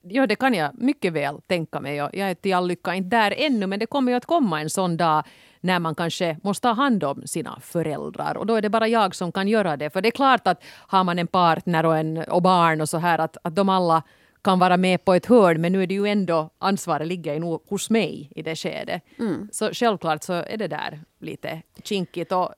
[0.09, 1.95] ja, det kan jag mycket väl tänka mig.
[1.95, 4.69] Jag är till all lycka inte där ännu, men det kommer ju att komma en
[4.69, 5.23] sån dag
[5.61, 8.37] när man kanske måste ta hand om sina föräldrar.
[8.37, 9.89] Och då är det bara jag som kan göra det.
[9.89, 12.97] För det är klart att har man en partner och, en, och barn och så
[12.97, 14.03] här, att, att de alla
[14.43, 17.57] kan vara med på ett hörn, men nu är det ju ändå ansvaret ligger ju
[17.69, 19.03] hos mig i det skedet.
[19.19, 19.49] Mm.
[19.51, 22.31] Så självklart så är det där lite kinkigt.
[22.31, 22.53] Och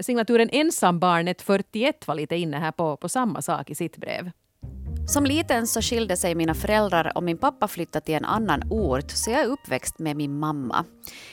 [0.00, 4.30] signaturen Ensambarnet 41 var lite inne här på, på samma sak i sitt brev.
[5.10, 9.10] Som liten så skilde sig mina föräldrar och min pappa flyttade till en annan ort
[9.10, 10.84] så jag är uppväxt med min mamma.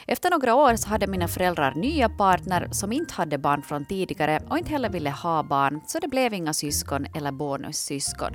[0.07, 4.41] Efter några år så hade mina föräldrar nya partner som inte hade barn från tidigare
[4.49, 8.31] och inte heller ville ha barn så det blev inga syskon eller bonussyskon.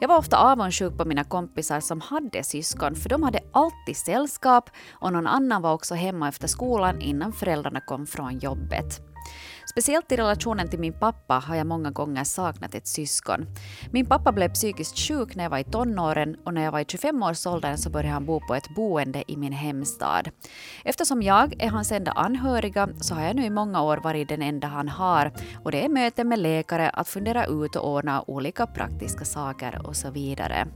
[0.00, 4.70] Jag var ofta avundsjuk på mina kompisar som hade syskon för de hade alltid sällskap
[4.92, 9.11] och någon annan var också hemma efter skolan innan föräldrarna kom från jobbet.
[9.72, 13.46] Speciellt i relationen till min pappa har jag många gånger saknat ett syskon.
[13.90, 16.84] Min pappa blev psykiskt sjuk när jag var i tonåren och när jag var i
[16.84, 20.30] 25-årsåldern så började han bo på ett boende i min hemstad.
[20.84, 24.42] Eftersom jag är hans enda anhöriga så har jag nu i många år varit den
[24.42, 25.32] enda han har
[25.64, 29.96] och det är möten med läkare, att fundera ut och ordna olika praktiska saker och
[29.96, 30.66] så vidare.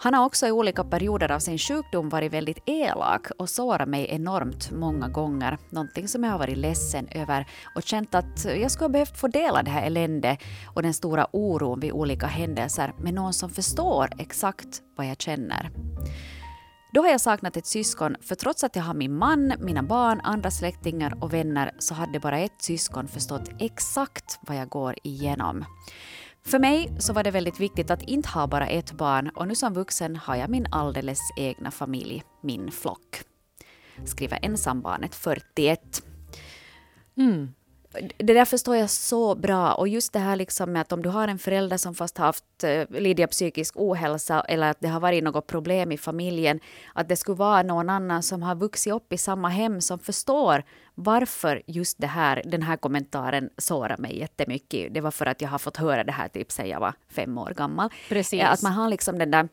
[0.00, 4.06] Han har också i olika perioder av sin sjukdom varit väldigt elak och sårat mig
[4.10, 5.58] enormt många gånger.
[5.70, 9.28] Någonting som jag har varit ledsen över och känt att jag skulle ha behövt få
[9.28, 10.38] dela det här eländet
[10.74, 15.70] och den stora oron vid olika händelser med någon som förstår exakt vad jag känner.
[16.92, 20.20] Då har jag saknat ett syskon, för trots att jag har min man, mina barn,
[20.24, 25.64] andra släktingar och vänner så hade bara ett syskon förstått exakt vad jag går igenom.
[26.50, 29.54] För mig så var det väldigt viktigt att inte ha bara ett barn och nu
[29.54, 33.22] som vuxen har jag min alldeles egna familj, min flock.
[34.04, 36.02] Skriver ensambarnet 41.
[37.16, 37.54] Mm
[38.16, 39.72] det där förstår jag så bra.
[39.72, 42.44] Och just det här liksom med att om du har en förälder som fast haft
[42.64, 46.60] uh, lidit av psykisk ohälsa eller att det har varit något problem i familjen,
[46.94, 50.62] att det skulle vara någon annan som har vuxit upp i samma hem som förstår
[50.94, 54.94] varför just det här, den här kommentaren sårar mig jättemycket.
[54.94, 57.38] Det var för att jag har fått höra det här typ sedan jag var fem
[57.38, 57.90] år gammal.
[58.08, 58.42] Precis.
[58.42, 59.48] Att man har liksom den där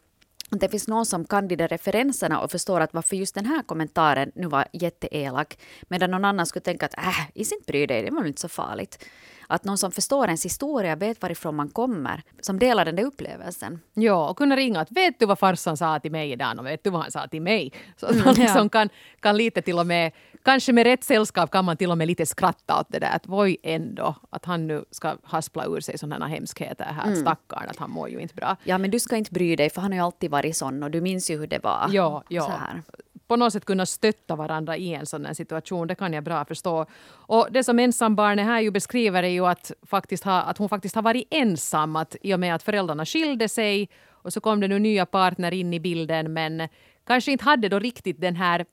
[0.52, 3.46] att det finns någon som kan de där referenserna och förstår att varför just den
[3.46, 7.86] här kommentaren nu var jätteelak, medan någon annan skulle tänka att äh, is inte bry
[7.86, 9.06] dig, det var väl inte så farligt.
[9.48, 13.80] Att någon som förstår ens historia, vet varifrån man kommer, som delar den där upplevelsen.
[13.94, 16.84] Ja, och kunna ringa att vet du vad farsan sa till mig idag och vet
[16.84, 17.74] du vad han sa till mig?
[17.98, 18.70] Så att man liksom ja.
[18.70, 20.12] kan, kan lite till och med,
[20.44, 23.28] kanske med rätt sällskap kan man till och med lite skratta åt det där att
[23.28, 27.22] voi ändå, att han nu ska haspla ur sig sådana hemskheter här, mm.
[27.22, 28.56] stackarn, att han mår ju inte bra.
[28.64, 30.92] Ja, men du ska inte bry dig för han har ju alltid varit sån och
[30.92, 31.90] du minns ju hur det var.
[31.92, 32.62] Ja, ja
[33.28, 35.88] på något sätt kunna stötta varandra i en sån här situation.
[35.88, 36.86] Det kan jag bra förstå.
[37.10, 40.96] Och det som ensambarnet här ju beskriver är ju att, faktiskt ha, att hon faktiskt
[40.96, 41.96] har varit ensam.
[41.96, 45.52] Att I och med att föräldrarna skilde sig och så kom det nu nya partner
[45.52, 46.68] in i bilden men
[47.08, 48.66] kanske inte hade då riktigt den här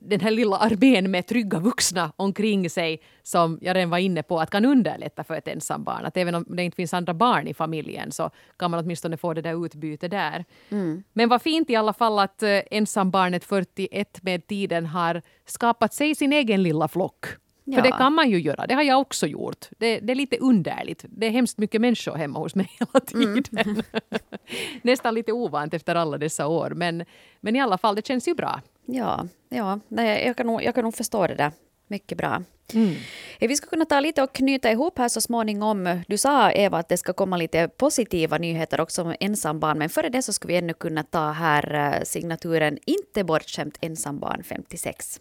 [0.00, 4.40] den här lilla armén med trygga vuxna omkring sig som jag redan var inne på
[4.40, 6.04] att kan underlätta för ett ensambarn.
[6.04, 9.34] Att även om det inte finns andra barn i familjen så kan man åtminstone få
[9.34, 10.44] det där utbytet där.
[10.70, 11.02] Mm.
[11.12, 16.14] Men vad fint i alla fall att eh, ensambarnet 41 med tiden har skapat sig
[16.14, 17.26] sin egen lilla flock.
[17.64, 17.76] Ja.
[17.76, 19.66] För det kan man ju göra, det har jag också gjort.
[19.78, 21.04] Det, det, är lite underligt.
[21.08, 23.42] Det är hemskt mycket människor hemma hos mig hela mm.
[23.42, 23.70] tiden.
[23.70, 23.82] Mm.
[24.82, 26.70] Nästan lite ovant efter alla dessa år.
[26.70, 27.04] Men,
[27.40, 28.60] men i alla fall, det känns ju bra.
[28.86, 31.52] Ja, ja nej, jag, kan nog, jag kan nog förstå det där
[31.86, 32.42] mycket bra.
[32.74, 32.94] Mm.
[33.40, 36.02] Vi ska kunna ta lite och knyta ihop här så småningom.
[36.08, 40.08] Du sa Eva att det ska komma lite positiva nyheter också om ensambarn, men före
[40.08, 45.20] det så ska vi ännu kunna ta här eh, signaturen Inte bortskämt ensambarn 56.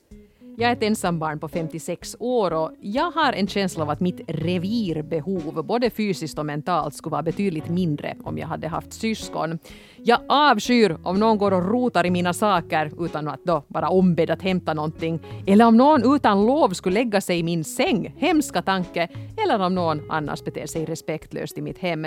[0.58, 4.22] Jag är ett ensambarn på 56 år och jag har en känsla av att mitt
[4.28, 9.60] revirbehov, både fysiskt och mentalt, skulle vara betydligt mindre om jag hade haft syskon.
[9.98, 14.30] Jag avskyr om någon går och rotar i mina saker utan att då vara ombedd
[14.30, 15.20] att hämta någonting.
[15.48, 19.08] Eller om någon utan lov skulle lägga sig i min säng, hemska tanke.
[19.44, 22.06] Eller om någon annars beter sig respektlöst i mitt hem.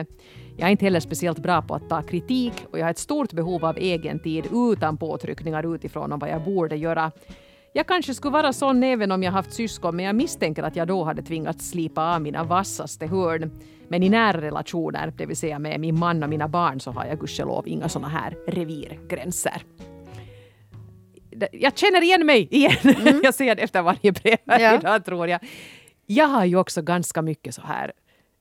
[0.56, 3.32] Jag är inte heller speciellt bra på att ta kritik och jag har ett stort
[3.32, 7.12] behov av egen tid utan påtryckningar utifrån om vad jag borde göra.
[7.76, 10.88] Jag kanske skulle vara sån även om jag haft syskon, men jag misstänker att jag
[10.88, 13.50] då hade tvingats slipa av mina vassaste hörn.
[13.88, 17.04] Men i nära relationer, det vill säga med min man och mina barn, så har
[17.04, 19.62] jag gudskelov inga såna här revirgränser.
[21.52, 22.76] Jag känner igen mig igen.
[23.06, 23.20] Mm.
[23.24, 24.74] jag ser det efter varje brev ja.
[24.74, 25.40] idag, tror jag.
[26.06, 27.92] Jag har ju också ganska mycket så här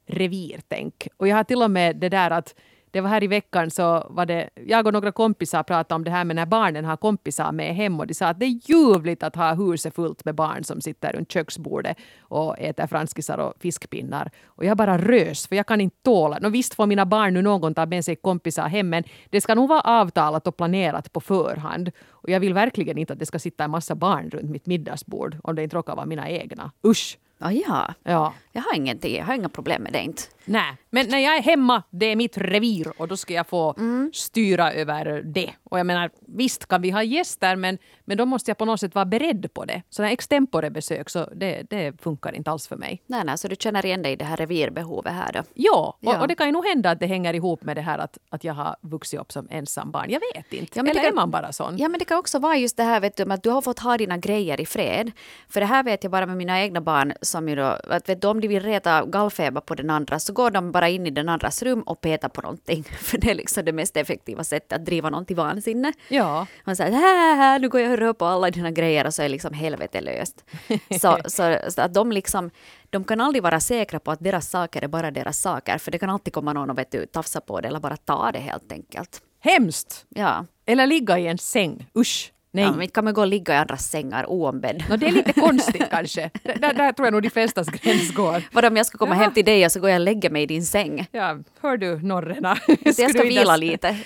[0.08, 1.08] revirtänk.
[1.17, 2.56] Och jag har till och med det där att
[2.94, 6.12] det var här i veckan så var det, jag och några kompisar pratade om det
[6.12, 9.24] här med när barnen har kompisar med hem och de sa att det är ljuvligt
[9.24, 14.32] att ha huset fullt med barn som sitter runt köksbordet och äter franskisar och fiskpinnar.
[14.46, 17.42] Och jag bara rös för jag kan inte tåla, och visst får mina barn nu
[17.42, 21.22] någon ta med sig kompisar hem men det ska nog vara avtalat och planerat på
[21.22, 21.92] förhand.
[22.24, 25.38] Och jag vill verkligen inte att det ska sitta en massa barn runt mitt middagsbord
[25.44, 26.72] om det inte råkar vara mina egna.
[26.88, 27.18] Usch!
[27.44, 27.94] Ah, ja.
[28.04, 28.34] ja.
[28.52, 30.22] Jag har ingenting, jag har inga problem med det inte.
[30.46, 33.76] Nej, men när jag är hemma, det är mitt revir och då ska jag få
[33.78, 34.12] mm.
[34.14, 35.54] styra över det.
[35.64, 38.80] Och jag menar, visst kan vi ha gäster men, men då måste jag på något
[38.80, 39.82] sätt vara beredd på det.
[39.90, 43.02] Sådana extempore-besök, så det, det funkar inte alls för mig.
[43.08, 45.44] Nej, nej, så du känner igen dig i det här revirbehovet här då?
[45.54, 46.22] Ja, och, ja.
[46.22, 48.44] och det kan ju nog hända att det hänger ihop med det här att, att
[48.44, 50.10] jag har vuxit upp som ensambarn.
[50.10, 50.80] Jag vet inte.
[50.80, 51.78] Ja, Eller kan, är man bara sån?
[51.78, 53.80] Ja, men det kan också vara just det här vet du, att du har fått
[53.80, 55.12] ha dina grejer i fred.
[55.49, 58.21] För det här vet jag bara med mina egna barn som ju då, att vet
[58.21, 61.10] du, om de vill reta gallfeber på den andra så går de bara in i
[61.10, 62.84] den andras rum och petar på någonting.
[63.02, 65.93] För det är liksom det mest effektiva sättet att driva någon till vansinne.
[66.08, 66.47] Ja.
[66.65, 69.54] Man säger nu går jag och rör på alla dina grejer och så är liksom
[69.54, 70.43] helvete löst.
[71.02, 72.52] så, så, så, att de liksom
[72.89, 75.78] de kan aldrig vara säkra på att deras saker är bara deras saker.
[75.78, 78.32] För det kan alltid komma någon och vet du, tafsa på det eller bara ta
[78.32, 79.21] det helt enkelt.
[79.44, 80.06] Hemskt!
[80.10, 80.46] Ja.
[80.66, 81.90] Eller ligga i en säng.
[81.98, 82.32] Usch!
[82.52, 82.64] Nej.
[82.64, 84.84] Ja, men inte kan man gå och ligga i andras sängar oombedd.
[84.90, 86.30] No, det är lite konstigt kanske.
[86.44, 88.44] Där, där tror jag nog de flestas gräns går.
[88.52, 89.22] Vad om jag ska komma ja.
[89.22, 91.08] hem till dig och så går jag och lägger mig i din säng?
[91.12, 92.58] Ja, hör du norrena?
[92.98, 93.98] jag ska vila lite.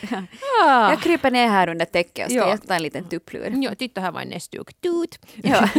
[0.63, 0.89] Ah.
[0.89, 2.58] Jag kryper ner här under täcket och ska ja.
[2.58, 3.54] ta en liten tupplur.
[3.56, 4.82] Ja, titta här var en näsduk.
[4.82, 5.19] Tut!
[5.36, 5.69] Ja.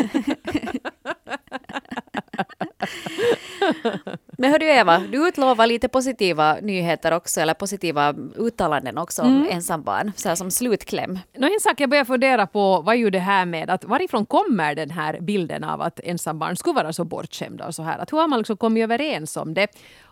[4.40, 9.48] Men hördu Eva, du utlovar lite positiva nyheter också, eller positiva uttalanden också om mm.
[9.50, 11.18] ensambarn, så här som slutkläm.
[11.36, 14.74] Nå, en sak jag börjar fundera på var ju det här med att varifrån kommer
[14.74, 17.98] den här bilden av att ensambarn skulle vara så bortskämda och så här?
[17.98, 19.68] Att hur har man liksom kommit överens om det?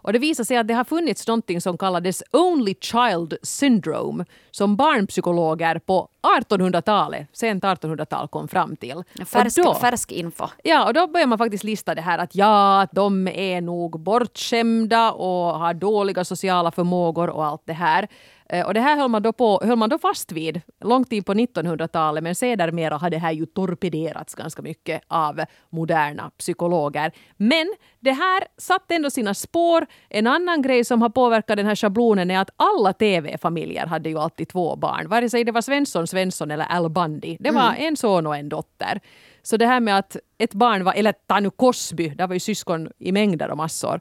[0.07, 4.77] Och det visar sig att det har funnits någonting som kallades Only Child Syndrome som
[4.77, 6.09] barnpsykologer på
[6.41, 9.03] 1800-talet, sent 1800-tal kom fram till.
[9.27, 10.47] Färsk, då, färsk info.
[10.63, 15.13] Ja, och då börjar man faktiskt lista det här att ja, de är nog bortskämda
[15.13, 18.09] och har dåliga sociala förmågor och allt det här.
[18.49, 21.25] Eh, och det här höll man, då på, höll man då fast vid långt in
[21.25, 27.13] på 1900-talet men sedermera har det här ju torpederats ganska mycket av moderna psykologer.
[27.37, 29.87] Men det här satte ändå sina spår.
[30.09, 34.19] En annan grej som har påverkat den här schablonen är att alla TV-familjer hade ju
[34.19, 35.09] alltid två barn.
[35.09, 37.37] Vare sig det var Svensson Svensson eller Al Bundy.
[37.41, 37.87] Det var mm.
[37.87, 39.01] en son och en dotter.
[39.43, 42.41] Så det här med att ett barn var, eller ta nu Cosby, där var ju
[42.41, 44.01] syskon i mängder och massor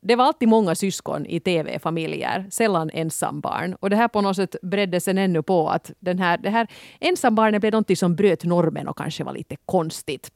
[0.00, 3.74] det var alltid många syskon i tv-familjer, sällan ensambarn.
[3.74, 6.66] Och det här på något sätt bredde sen ännu på att den här, det här
[7.00, 10.32] ensambarnet blev något som bröt normen och kanske var lite konstigt.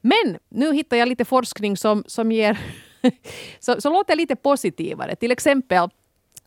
[0.00, 2.58] Men nu hittar jag lite forskning som, som ger
[3.60, 5.16] så, så låter lite positivare.
[5.16, 5.88] Till exempel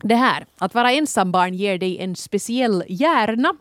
[0.02, 3.54] det här att vara ensambarn ger dig en speciell hjärna.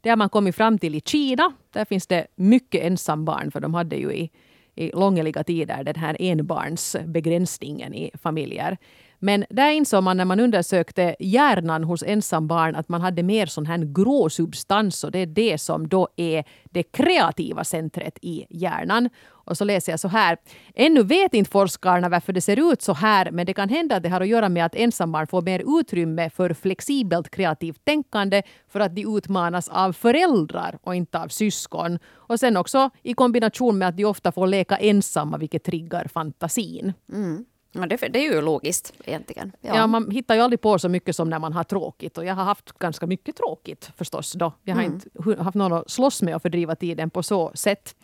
[0.00, 1.52] Det har man kommit fram till i Kina.
[1.72, 4.30] Där finns det mycket ensambarn för de hade ju i
[4.74, 8.78] i långliga tider den här enbarnsbegränsningen i familjer.
[9.18, 13.66] Men där insåg man när man undersökte hjärnan hos ensambarn att man hade mer sån
[13.66, 19.08] här grå substans och det är det som då är det kreativa centret i hjärnan.
[19.44, 20.36] Och så läser jag så här.
[20.74, 24.02] Ännu vet inte forskarna varför det ser ut så här men det kan hända att
[24.02, 28.80] det har att göra med att ensambarn får mer utrymme för flexibelt kreativt tänkande för
[28.80, 31.98] att de utmanas av föräldrar och inte av syskon.
[32.12, 36.92] Och sen också i kombination med att de ofta får leka ensamma vilket triggar fantasin.
[37.12, 37.44] Mm.
[37.76, 39.52] Ja, det, det, är ju logiskt egentligen.
[39.60, 39.76] Ja.
[39.76, 39.86] ja.
[39.86, 42.18] man hittar ju aldrig på så mycket som när man har tråkigt.
[42.18, 44.52] Och jag har haft ganska mycket tråkigt förstås då.
[44.62, 44.94] Jag har mm.
[44.94, 47.94] inte haft någon att slåss med och fördriva tiden på så sätt.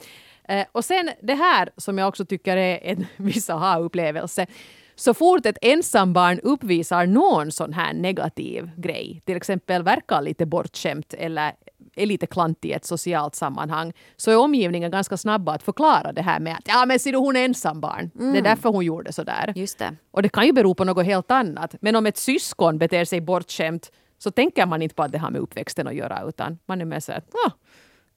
[0.49, 4.47] Eh, och sen det här som jag också tycker är en viss aha-upplevelse.
[4.95, 11.15] Så fort ett ensambarn uppvisar någon sån här negativ grej, till exempel verkar lite bortskämt
[11.15, 11.53] eller
[11.95, 16.23] är lite klantig i ett socialt sammanhang, så är omgivningen ganska snabba att förklara det
[16.23, 17.99] här med att ja men ser du hon är ensambarn.
[17.99, 18.11] Mm.
[18.15, 18.43] Det är mm.
[18.43, 19.53] därför hon gjorde så där.
[19.57, 19.97] Just det.
[20.11, 21.75] Och det kan ju bero på något helt annat.
[21.81, 25.31] Men om ett syskon beter sig bortskämt så tänker man inte på att det har
[25.31, 27.53] med uppväxten att göra utan man är mer så att oh,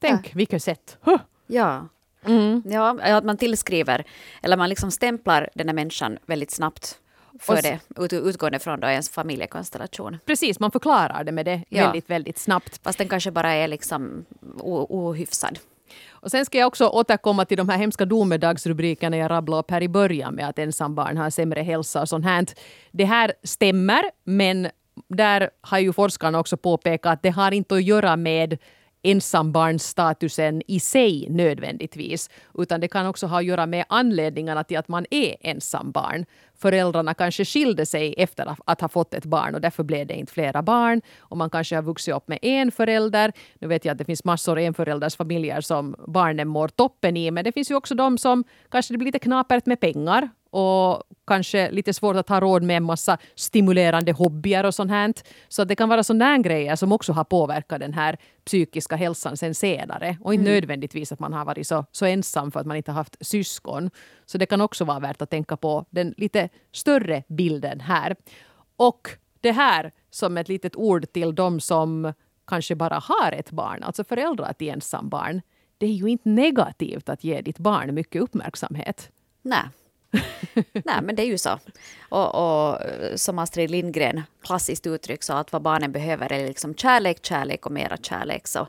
[0.00, 0.32] tänk ja.
[0.34, 0.98] vilket sätt.
[1.00, 1.18] Huh.
[1.46, 1.88] Ja.
[2.26, 2.62] Mm.
[2.66, 4.04] Ja, att man tillskriver,
[4.42, 6.98] eller man liksom stämplar den här människan väldigt snabbt
[7.40, 10.18] för det, ut, utgående från då ens familjekonstellation.
[10.26, 11.84] Precis, man förklarar det med det ja.
[11.84, 12.80] väldigt, väldigt snabbt.
[12.82, 14.24] Fast den kanske bara är liksom
[14.60, 15.58] ohyfsad.
[16.10, 19.82] Och sen ska jag också återkomma till de här hemska domedagsrubrikerna jag rabblade upp här
[19.82, 22.46] i början med att ensambarn har sämre hälsa och sånt här.
[22.90, 24.68] Det här stämmer, men
[25.08, 28.58] där har ju forskarna också påpekat att det har inte att göra med
[29.04, 34.88] ensambarnsstatusen i sig nödvändigtvis, utan det kan också ha att göra med anledningarna till att
[34.88, 36.24] man är ensambarn.
[36.58, 40.32] Föräldrarna kanske skilde sig efter att ha fått ett barn och därför blev det inte
[40.32, 41.02] flera barn.
[41.18, 43.32] Och man kanske har vuxit upp med en förälder.
[43.58, 47.52] Nu vet jag att det finns massor enföräldersfamiljer som barnen mår toppen i, men det
[47.52, 51.94] finns ju också de som kanske det blir lite knapert med pengar och kanske lite
[51.94, 55.12] svårt att ha råd med en massa stimulerande hobbyer och sånt här.
[55.48, 59.54] Så det kan vara sådana grejer som också har påverkat den här psykiska hälsan sen
[59.54, 60.16] senare.
[60.20, 60.54] Och inte mm.
[60.54, 63.90] nödvändigtvis att man har varit så, så ensam för att man inte har haft syskon.
[64.26, 68.16] Så det kan också vara värt att tänka på den lite större bilden här.
[68.76, 69.08] Och
[69.40, 72.12] det här som ett litet ord till de som
[72.46, 75.40] kanske bara har ett barn, alltså föräldrar till ensambarn.
[75.78, 79.10] Det är ju inte negativt att ge ditt barn mycket uppmärksamhet.
[79.42, 79.64] Nej.
[80.72, 81.58] Nej, men det är ju så.
[82.08, 86.74] Och, och, eh, som Astrid Lindgren klassiskt uttryck så att vad barnen behöver är liksom
[86.74, 88.46] kärlek, kärlek och mera kärlek.
[88.46, 88.68] Så,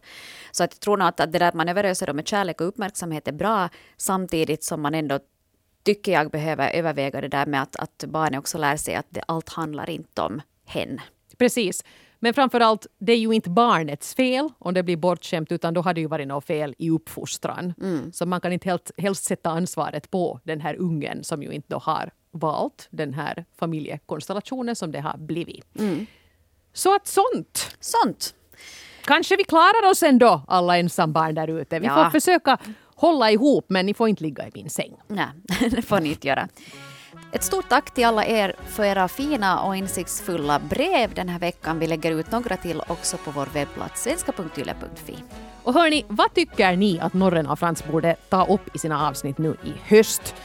[0.51, 2.61] så att jag tror nog att, att det där att man överöser dem med kärlek
[2.61, 5.19] och uppmärksamhet är bra samtidigt som man ändå
[5.83, 9.21] tycker jag behöver överväga det där med att, att barnen också lär sig att det,
[9.27, 11.01] allt handlar inte om hen.
[11.37, 11.83] Precis.
[12.25, 15.81] Men framför allt, det är ju inte barnets fel om det blir bortskämt utan då
[15.81, 17.73] har det ju varit något fel i uppfostran.
[17.81, 18.11] Mm.
[18.13, 21.67] Så man kan inte helt, helst sätta ansvaret på den här ungen som ju inte
[21.69, 25.79] då har valt den här familjekonstellationen som det har blivit.
[25.79, 26.05] Mm.
[26.73, 27.77] Så att sånt.
[27.79, 28.33] Sånt.
[29.03, 31.79] Kanske vi klarar oss ändå, alla ensambarn där ute.
[31.79, 32.03] Vi ja.
[32.03, 32.57] får försöka
[32.95, 34.93] hålla ihop men ni får inte ligga i min säng.
[35.07, 35.27] Nej,
[35.71, 36.47] det får ni inte göra.
[37.31, 41.79] Ett stort tack till alla er för era fina och insiktsfulla brev den här veckan.
[41.79, 45.15] Vi lägger ut några till också på vår webbplats svenska.yle.fi.
[45.63, 49.37] Och hörni, vad tycker ni att Norren av Frans borde ta upp i sina avsnitt
[49.37, 50.35] nu i höst?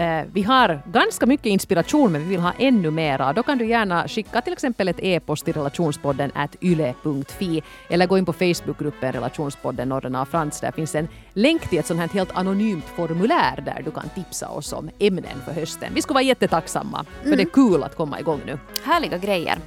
[0.00, 3.32] Eh, vi har ganska mycket inspiration men vi vill ha ännu mera.
[3.32, 8.18] Då kan du gärna skicka till exempel ett e-post till relationspodden at yle.fi eller gå
[8.18, 10.60] in på Facebookgruppen relationspodden Norren av Frans.
[10.60, 14.48] Där finns en länk till ett sånt här helt anonymt formulär där du kan tipsa
[14.48, 15.92] oss om ämnen för hösten.
[15.94, 17.36] Vi skulle vara jättetacksamma för mm.
[17.36, 18.58] det är kul att komma igång nu.
[18.84, 19.58] Härliga grejer.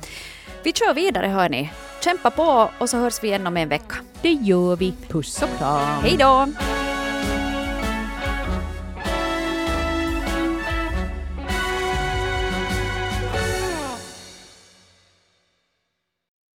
[0.63, 1.71] Vi kör vidare hörni.
[2.03, 3.95] Kämpa på och så hörs vi igen om en vecka.
[4.21, 4.93] Det gör vi.
[5.09, 6.03] Puss och kram.
[6.03, 6.47] Hej då!